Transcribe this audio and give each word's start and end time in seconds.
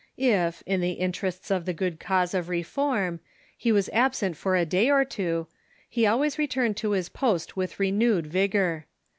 If, 0.17 0.63
in 0.65 0.81
the 0.81 0.93
interests 0.93 1.51
of 1.51 1.65
the 1.65 1.75
good 1.75 1.99
cause 1.99 2.33
of 2.33 2.49
reform, 2.49 3.19
he 3.55 3.71
was 3.71 3.87
absent 3.93 4.35
for 4.35 4.55
a 4.55 4.65
day 4.65 4.89
or 4.89 5.05
two, 5.05 5.45
he 5.87 6.07
al 6.07 6.17
ways 6.17 6.39
returned 6.39 6.77
to 6.77 6.93
his 6.93 7.07
post 7.07 7.55
with 7.55 7.79
renewed 7.79 8.25
vigor. 8.25 8.87